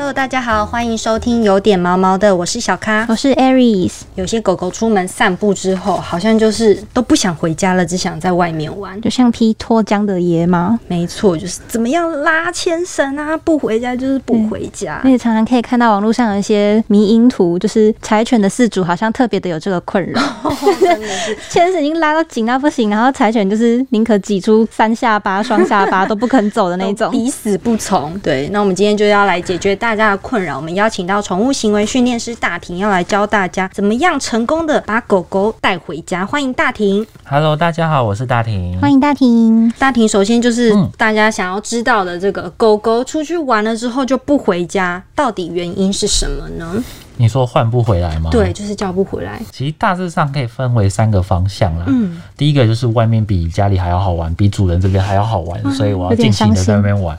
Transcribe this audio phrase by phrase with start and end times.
[0.00, 3.04] Hello，大家好，欢迎收听有点毛毛的，我是小咖。
[3.06, 8.98] 我是 Aries，有些狗狗出门散步之后，好像就是都不想回家了，只想在外面玩。
[9.02, 15.02] 就像匹脱缰的野马，没错，就是怎么样拉牵绳啊，不回家就是不回家。
[15.04, 20.22] 那也常常可以看到网络上有一些迷因图，就是柴犬的饲主好像特别的有这个困扰，
[21.50, 27.10] 牵绳已经拉到紧到不行，然后柴犬就是宁可挤出三下巴、双下巴都不肯走的那种。
[27.12, 28.18] 抵死不从。
[28.20, 30.56] 对，那我们今天就要来解决大家的困扰。
[30.56, 36.24] 我们邀请到宠物行为训练师大婷，要来教大家怎么样成功的把狗狗带回家。
[36.24, 37.06] 欢迎大婷。
[37.24, 38.78] Hello，大家好，我是大婷。
[38.80, 46.82] 欢迎大婷，大婷，首先就是嗯大家想要知道的这个狗狗出去玩了之后就不回家，到底原因是什么呢？
[47.16, 48.30] 你说换不回来吗？
[48.30, 49.38] 对，，就是叫不回来。
[49.52, 51.84] 其实大致上可以分为三个方向啦。
[51.86, 57.18] 嗯，第一个就是外面比家里还要好玩，比主人这边还要好玩，所以我要尽情的在那边玩。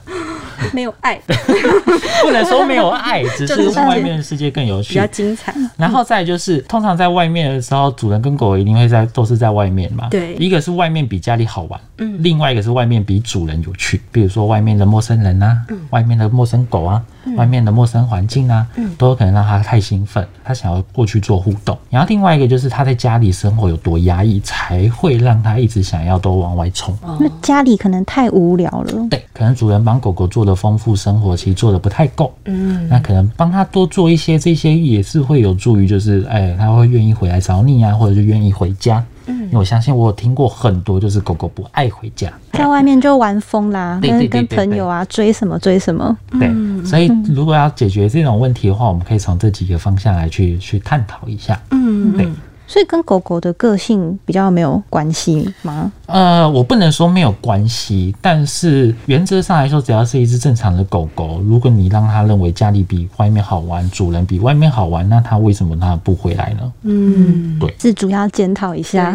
[0.72, 1.20] 没有爱，
[2.22, 5.06] 不能说没有爱，只是是外面的世界更有趣比较。
[5.08, 5.54] 精彩。
[5.76, 10.08] 然后再就是，通常在外面的时候，主人跟狗一定会在都是在外面嘛。
[10.10, 14.00] 对一个是外面比家里好玩，嗯另外一个是外面比主人有趣。
[14.10, 17.02] 比如说外面的陌生人啊，嗯外面的陌生狗啊，
[17.36, 21.76] 外面的陌生环境啊，嗯都有可能让他太兴奋，他想要过去做互动。
[21.90, 26.96] 然后另外一个就是他在家里生活有多压抑，才会让他一直想要都往外冲。
[27.18, 29.08] 那家里可能太无聊了。
[29.10, 32.32] 对，可能主人帮狗狗做的丰富生活，其实做的不太够。
[32.44, 39.04] 嗯，那可能帮他多做一些，这些也是会有助于，就是哎，他会愿意回来找你啊，或者就愿意回家。
[39.26, 42.32] 嗯，因为我相信我有听过很多，就是狗狗不爱回家。
[42.52, 46.16] 在外面就玩疯啦，对对对跟跟朋友啊追什么追什么。
[46.38, 46.50] 对，
[46.84, 51.60] 所以如果要解决这种问题的话，我们可以从这几个方向来去去探讨一下。
[51.70, 52.28] 嗯，对
[52.66, 55.92] 所以跟狗狗的个性比较没有关系吗？
[56.06, 66.72] 呃，我不能说没有关系，但是原则上来说，只要是一只正常的狗狗，如果你让它认为家里比外面好玩，主人比外面好玩，那它为什么它不回来呢？
[66.82, 69.12] 嗯，自主要检讨一下。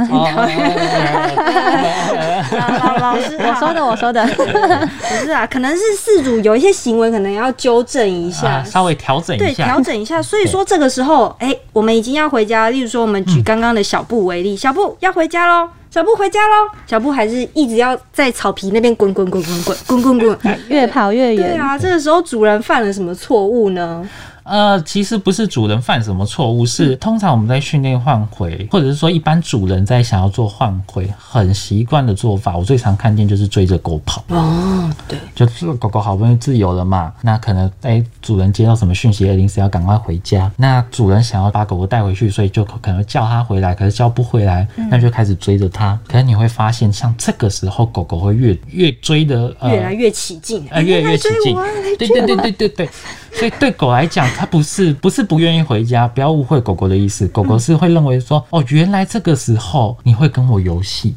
[2.51, 4.25] 老老师，我说的，我说的。
[4.27, 9.81] 不是啊，可能是饲主有一些行为可能要纠正一下啊，，稍微调整，一下对调。
[9.81, 10.22] 整一下。
[10.22, 12.69] 所以说这个时候，哎、我们已经要回家。
[12.69, 20.59] 例如说，我们以刚刚的小布为例，小布要回家喽，小布回家喽，小布还是一直要在草皮那边滚滚滚滚滚滚滚滚。
[20.69, 21.51] 越跑越远。
[21.51, 24.07] 对啊，这个时候主人犯了什么错误呢？
[24.47, 34.24] 呃，其实不是主人犯什么错误，是通常我们在训练换回，或者是说一般主人在想要做换回，很习惯的做法，我最常看见就是追着狗跑。
[34.30, 46.00] 哦，对，就是狗狗好不容易自由了嘛，那可能哎主人接到什么讯息，临时要赶快回家，那主人想要把狗狗带回去，所以就可能叫它回来，可是叫不回来，那就开始追着它。
[46.08, 51.53] 可是你会发现，像这个时候狗狗会越越追的呃越来越起劲，呃越来越起劲。
[52.00, 52.90] 对对对对对对。
[53.37, 57.27] 所以对狗来讲，它不是不是不愿意回家，不要误会狗狗的意思。
[57.27, 61.15] 狗狗是会认为说，哦，原来这个时候你会跟我游戏。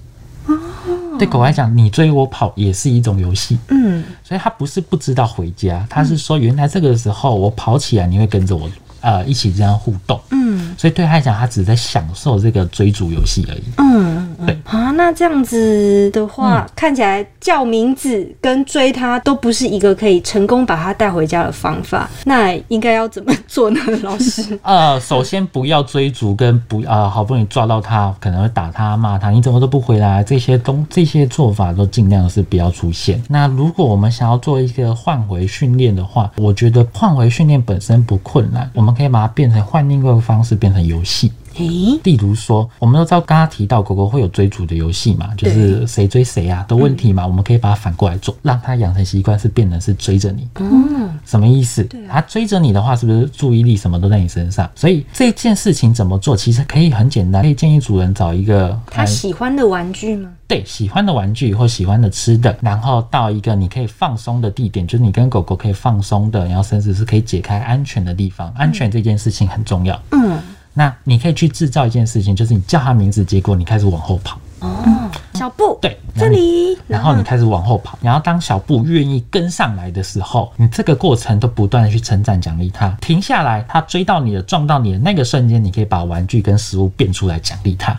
[1.18, 3.58] 对狗来讲，你追我跑也是一种游戏。
[3.68, 8.70] 嗯，所以它不是不知道回家，它是说原来这个时候我跑起来，你会跟着我，
[9.00, 10.20] 呃，一起这样互动。
[10.30, 13.62] 嗯所以对他来讲，他只是在享受这个追逐游戏而已。
[13.76, 22.08] 嗯，嗯对啊，那这样子的话，嗯看起来叫名字跟追他都不是一个可以成功把他带回家的方法。
[22.24, 24.58] 那应该要怎么做呢，老师？
[24.62, 33.22] 呃，首先不要追逐，跟不啊、好不容易抓到他，可能会打他、骂他，你怎么都不回来，这些东这些做法都尽量是不要出现。
[33.28, 41.32] 那如果我们想要做一个换回训练的话，我觉得换回训练本身不困难，我们可以把它变成换另一个方式，变成游戏。
[41.54, 50.48] 诶、例如说，我们都知道刚刚提到狗狗会有追逐的游戏嘛，就是谁追谁啊的问题嘛，我们可以把它反过来做，让它养成习惯是变成是追着你。
[50.56, 51.86] 嗯，什么意思？
[52.08, 54.70] 它追着你的话，是不是注意力什么都在你身上？
[54.74, 60.30] 所以这件事情怎么做，其实可以很简单，可以建议主人找一个他呃喜欢的玩具吗？
[60.46, 68.52] 对喜欢的玩具或喜欢的吃的，然后到一个你可以放松的地点，就是你跟狗狗可以放松的，然后甚至是可以解开安全的地方。
[68.56, 70.00] 安全这件事情很重要。
[70.10, 70.36] 嗯，
[70.74, 74.38] 那你可以去制造一件事情，就是你叫他名字，结果你开始往后跑。
[74.60, 82.90] 哦，小布，对，这里，然后你开始往后跑，然后当小布愿意跟上来的时候，你这个过程都不断的去称赞奖励他。
[83.00, 87.98] 停下来，他追到你的、撞到你的那个瞬间，你可以把玩具跟食物变出来奖励他。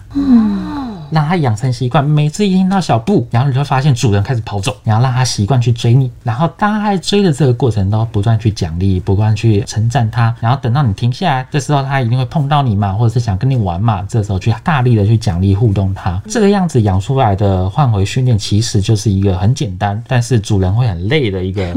[1.12, 21.76] 让它养成习惯，每次一听到小布，然后你就会发现主人开始跑走，然后让它习惯去追你，然后当它在追的这个过程都不断去奖励，不断去称赞它，然后等到你停下来，这时候它一定会碰到你嘛，或者是想跟你玩嘛，这时候去大力的去奖励互动它，这个样子养出来的换回训练其实就是一个很简单，但是主人会很累的一个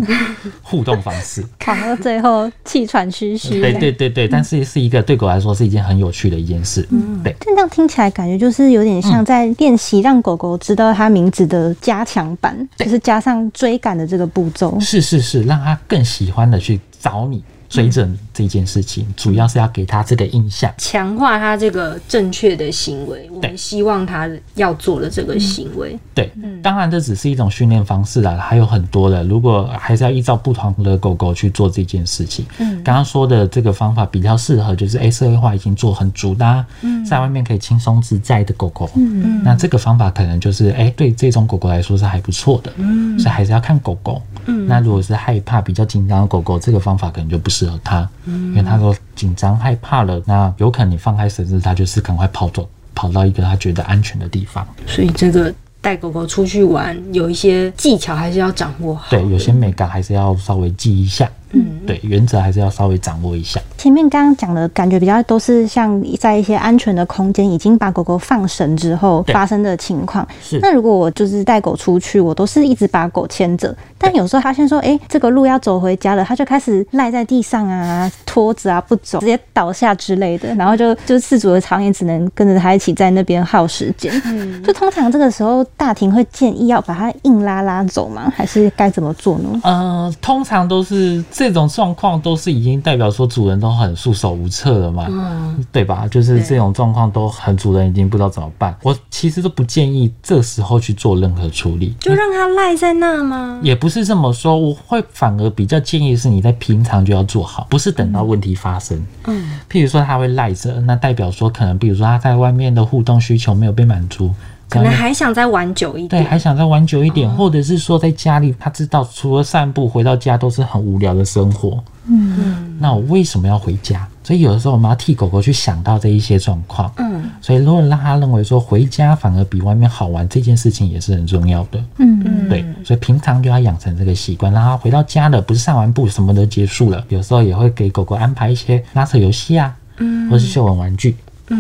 [0.62, 1.44] 互动方式。
[1.58, 3.60] 跑到最后气喘吁吁。
[3.60, 6.86] 对对对对，但是是一个对狗来说是一件很有趣的一件事。
[6.90, 7.34] 嗯，对。
[7.40, 14.78] 这样听起来感觉就是有点像在练习让狗狗知道它名字的加强版，就是加上追赶的这个步骤。
[14.80, 17.42] 是是是，让它更喜欢的去找你。
[17.74, 23.28] 追着这件事情，主要是要给他这个印象，强化他这个正确的行为。
[23.32, 25.98] 我们希望他要做的这个行为。
[26.14, 26.30] 对，
[26.62, 29.24] 当然这只是一种训练方式啦，还有很多的。
[29.24, 44.22] 如果还是要依照不同的狗狗去做这件事情，嗯，刚刚说的这个方法比较适合，就是 A，社会化已经做很足的，嗯，在外面可以轻松自在的狗狗，嗯嗯，那这个方法可能就是哎，对这种狗狗来说是还不错的，嗯，所以还是要看狗狗。
[44.46, 54.66] 嗯，那如果是害怕、比较紧张的狗狗，这个方法可能就不适合它，因为它说紧张、害怕了，那有可能你放开绳子，它就是赶快跑走，跑到一个它觉得安全的地方。
[54.86, 59.06] 所以这个带狗狗出去玩，有一些技巧还是要掌握好。
[59.10, 61.30] 对，有些美感还是要稍微记一下。
[61.52, 63.60] 嗯，对，原则还是要稍微掌握一下。
[63.84, 70.26] 前面刚刚讲的感觉比较都是像在一些安全的空间，已经把狗狗放绳之后发生的情况。
[70.42, 70.58] 是。
[70.62, 84.10] 那如果我就是带狗出去，我都是一直把狗牵着，但有时候发现说，哎，这个路要走回家了，它就开始赖在地上啊，拖着啊不走，直接倒下之类的，然后就就饲主的常也只能跟着它一起在那边耗时间。
[84.24, 84.62] 嗯。
[84.62, 88.32] 就通常这个时候，大庭会建议要把它硬拉拉走吗？
[88.34, 89.60] 还是该怎么做呢？
[89.62, 91.22] 呃，通常都是。
[91.30, 96.06] 这种状况都是已经代表说主人都很束手无策了嘛，对吧？
[96.08, 98.76] 就是这种状况都很主人已经不知道怎么办。
[98.82, 103.60] 我其实都不建议这时候去做任何处理，就让它赖在那吗？
[103.62, 109.04] 也不是这么说，我会反而比较建议是你在平常就要做好，不是等到问题发生。
[109.26, 114.32] 嗯，譬如说它会赖着，那代表说可能，比如说它在外面的互动需求没有被满足。
[114.74, 121.82] 可能还想再玩久一点，对，还想再玩久一点，或者是说在家里，他知道除了散步，回到家都是很无聊的生活。
[122.06, 124.06] 嗯，那我为什么要回家？
[124.22, 126.92] 所以有的时候我们要替狗狗去想到这一些状况。
[126.96, 131.78] 嗯，所以如果让他认为说回家反而比外面好玩，这件事情也是很重要的。
[131.98, 141.16] 嗯嗯，对，所以平常就要养成这个习惯，让他回到家了，不是上完步什么都结束了，有时候也会给狗狗安排一些拉扯游戏啊，嗯，或是嗅闻玩具。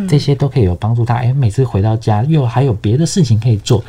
[0.08, 1.14] 这些都可以有帮助他。
[1.14, 3.84] 哎，每次回到家又还有别的事情可以做，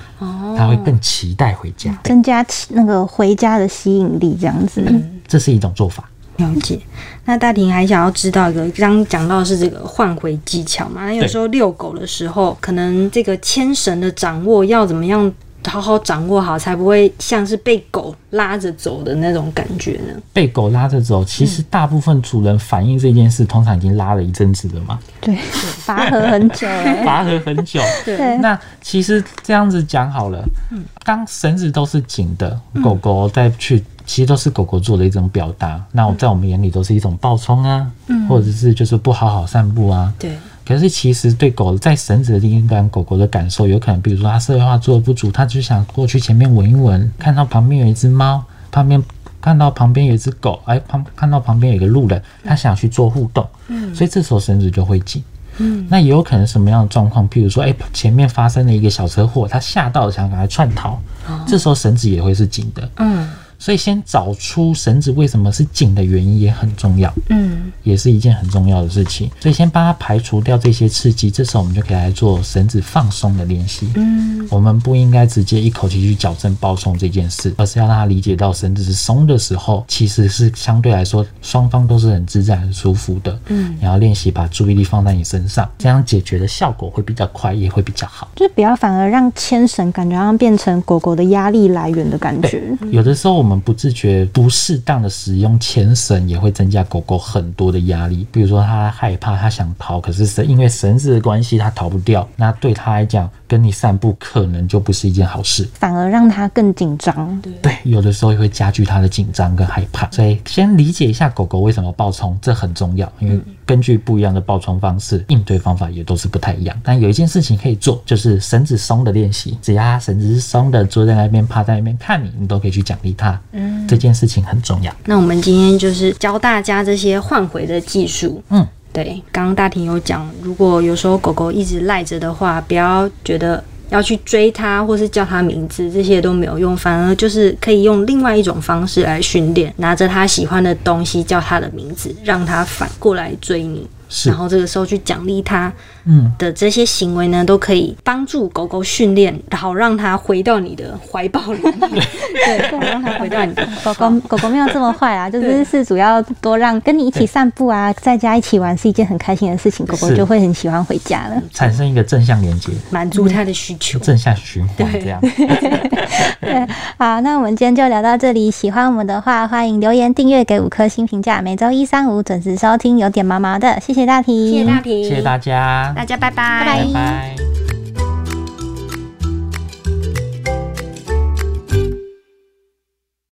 [0.58, 4.38] 他会更期待回家，增加那个回家的吸引力。
[4.40, 4.84] 这样子，
[5.28, 6.10] 这是一种做法。
[6.38, 6.78] 了解。
[7.24, 11.06] 那大婷还想要知道一个，刚刚讲到是这个换回技巧嘛？
[11.06, 15.34] 那有时候遛狗的时候，可能这个牵绳的掌握要怎么样？
[15.68, 20.14] 好好掌握好，才不会像是被狗拉着走的那种感觉呢。
[20.32, 25.00] 被狗拉着走，其实大部分主人反映这件事，通常已经拉了一阵子了嘛。
[25.20, 25.38] 对，
[25.86, 26.68] 拔河很久，
[27.06, 27.82] 拔河很久。
[28.06, 35.84] 对，那其实这样子讲好了，嗯，当绳子都是紧的，狗狗再去，其实都是狗狗做的一种表达。
[35.92, 37.92] 那我在我们眼里都是一种暴冲啊，
[38.30, 40.14] 或者是就是不好好散步啊。
[40.20, 40.32] 对。
[40.66, 49.02] 可是其实对狗在绳子的另一端，狗狗的感受有可能，比如说它社会化做的不足，它就想过去前面闻一闻，看到旁边有一只猫，旁边
[49.40, 55.24] 看到旁边有一只狗，哎，旁看到旁边有一个路人，它想去做互动，嗯，所以这时候绳子就会紧，
[55.60, 57.30] 嗯，那也有可能什么样的状况？
[57.30, 61.00] 譬如说，哎，前面发生了一个小车祸，它吓到了，想赶快窜逃，
[61.46, 63.30] 这时候绳子也会是紧的，嗯。
[63.66, 69.32] 所以先找出绳子为什么是紧的原因也很重要，嗯，也是一件很重要的事情。
[69.40, 73.90] 所以先帮他排除掉这些刺激，这时候我们就可以来做绳子放松的练习。
[73.96, 83.40] 嗯，我们不应该直接一口气去矫正暴松这件事，而是要让他理解到绳子是松的时候，其实是相对来说双方都是很自在、很舒服的。
[83.48, 88.30] 嗯，然后练习把注意力放在你身上，这样解决的效果会比较快，也会比较好。
[88.36, 92.62] 就是不要反而让牵绳感觉像变成狗狗的压力来源的感觉。
[92.92, 93.36] 有的时候。
[93.36, 98.26] 我们不自觉、不适当的使用牵绳，也会增加狗狗很多的压力。
[98.32, 102.28] 比如说，它害怕，它想逃，可是绳因为绳子的关系，它逃不掉。
[102.36, 107.42] 那对它来讲，跟你散步可能就不是一件好事，反而让它更紧张。
[107.62, 110.10] 对，有的时候也会加剧它的紧张跟害怕。
[110.12, 113.12] 所以，先理解一下狗狗为什么暴冲，这很重要。
[113.20, 116.76] 因为根据不一样的暴冲方式，应对方法也都是不太一样。
[116.84, 119.58] 但有一件事情可以做，就是绳子松的练习。
[119.62, 123.35] 只要绳子是松的，坐在那边，趴在那边看你，你都可以去奖励它。
[123.52, 124.94] 嗯，这件事情很重要。
[125.06, 128.42] 那我们今天就是教大家这些换回的技术。
[128.50, 143.88] 嗯，对，刚刚大婷有讲，如果有时候狗狗一直赖着的话，不要觉得要去追它或是叫它名字，这些都没有用，反而就是可以用另外一种方式来训练，拿着它喜欢的东西叫它的名字，让它反过来追你。
[144.10, 145.72] 是然后这个时候去奖励它
[146.06, 151.90] 嗯，的这些行为呢，都可以帮助狗狗训练，然后让它回到你的怀抱里面，
[152.46, 161.42] 对，好让它回到你的狗狗狗狗没有这么坏啊， 就是是主要多让跟你一起散步啊，在家一起玩是一件很开心的事情，狗狗就会很喜欢回家了。
[161.52, 163.98] 产生一个正向连接，满足它的需求。
[164.00, 165.20] 正向循环这样。
[166.42, 168.52] 对，好，那我们今天就聊到这里。
[168.52, 171.42] 喜欢我们的话，欢迎留言、订阅、给五颗星评价。
[171.42, 173.80] 每周一、三、五准时收听，有点毛毛的。
[173.80, 176.32] 谢谢大体，谢谢大平，谢谢大家，大家拜。
[176.32, 176.66] 拜，拜。
[176.66, 177.45] 拜拜。